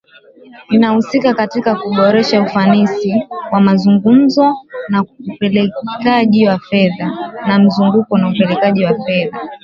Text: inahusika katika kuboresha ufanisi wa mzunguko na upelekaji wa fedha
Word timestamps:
inahusika 0.69 1.33
katika 1.33 1.75
kuboresha 1.75 2.41
ufanisi 2.41 3.23
wa 3.51 3.61
mzunguko 3.61 4.53
na 4.89 5.01
upelekaji 5.03 6.47
wa 6.47 6.59
fedha 6.59 7.31